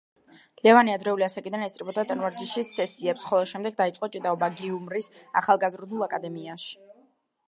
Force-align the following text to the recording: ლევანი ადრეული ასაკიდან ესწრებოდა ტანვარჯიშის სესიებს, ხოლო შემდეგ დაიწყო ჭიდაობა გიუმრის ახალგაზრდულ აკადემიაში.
ლევანი 0.67 0.93
ადრეული 0.93 1.25
ასაკიდან 1.25 1.65
ესწრებოდა 1.65 2.05
ტანვარჯიშის 2.11 2.73
სესიებს, 2.77 3.25
ხოლო 3.33 3.45
შემდეგ 3.53 3.77
დაიწყო 3.83 4.09
ჭიდაობა 4.17 4.49
გიუმრის 4.63 5.11
ახალგაზრდულ 5.43 6.07
აკადემიაში. 6.07 6.73